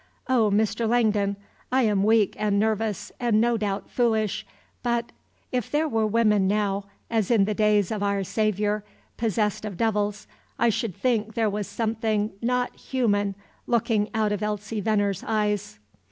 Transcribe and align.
Oh, 0.27 0.49
Mr. 0.49 0.89
Langdon, 0.89 1.35
I 1.71 1.83
am 1.83 2.01
weak 2.03 2.35
and 2.39 2.59
nervous, 2.59 3.11
and 3.19 3.39
no 3.39 3.55
doubt 3.55 3.87
foolish, 3.87 4.47
but 4.81 5.11
if 5.51 5.69
there 5.69 5.87
were 5.87 6.07
women 6.07 6.47
now, 6.47 6.85
as 7.11 7.29
in 7.29 7.45
the 7.45 7.53
days 7.53 7.91
of 7.91 8.01
our 8.01 8.23
Saviour, 8.23 8.83
possessed 9.17 9.63
of 9.63 9.77
devils, 9.77 10.25
I 10.57 10.69
should 10.69 10.95
think 10.95 11.35
there 11.35 11.51
was 11.51 11.67
something 11.67 12.31
not 12.41 12.75
human 12.75 13.35
looking 13.67 14.09
out 14.15 14.31
of 14.31 14.41
Elsie 14.41 14.81
Venner's 14.81 15.23
eyes!" 15.23 15.77